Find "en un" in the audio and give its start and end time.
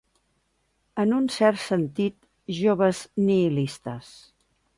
1.03-1.27